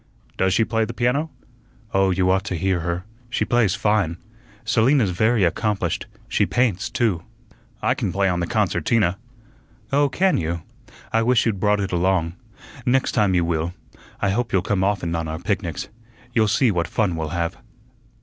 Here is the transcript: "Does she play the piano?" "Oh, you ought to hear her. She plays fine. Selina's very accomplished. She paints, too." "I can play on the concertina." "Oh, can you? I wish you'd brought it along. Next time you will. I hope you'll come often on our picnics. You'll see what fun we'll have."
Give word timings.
"Does 0.35 0.55
she 0.55 0.65
play 0.65 0.83
the 0.83 0.95
piano?" 0.95 1.29
"Oh, 1.93 2.09
you 2.09 2.31
ought 2.31 2.43
to 2.45 2.55
hear 2.55 2.79
her. 2.79 3.05
She 3.29 3.45
plays 3.45 3.75
fine. 3.75 4.17
Selina's 4.65 5.11
very 5.11 5.43
accomplished. 5.43 6.07
She 6.27 6.47
paints, 6.47 6.89
too." 6.89 7.21
"I 7.83 7.93
can 7.93 8.11
play 8.11 8.27
on 8.27 8.39
the 8.39 8.47
concertina." 8.47 9.19
"Oh, 9.93 10.09
can 10.09 10.39
you? 10.39 10.63
I 11.13 11.21
wish 11.21 11.45
you'd 11.45 11.59
brought 11.59 11.79
it 11.81 11.91
along. 11.91 12.33
Next 12.83 13.11
time 13.11 13.35
you 13.35 13.45
will. 13.45 13.75
I 14.19 14.31
hope 14.31 14.51
you'll 14.51 14.63
come 14.63 14.83
often 14.83 15.13
on 15.15 15.27
our 15.27 15.37
picnics. 15.37 15.87
You'll 16.33 16.47
see 16.47 16.71
what 16.71 16.87
fun 16.87 17.15
we'll 17.15 17.29
have." 17.29 17.57